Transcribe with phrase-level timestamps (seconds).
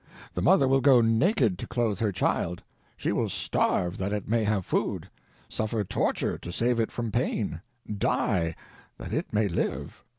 [0.33, 2.63] The mother will go naked to clothe her child;
[2.97, 5.07] she will starve that it may have food;
[5.47, 7.61] suffer torture to save it from pain;
[7.99, 8.55] die
[8.97, 10.03] that it may live.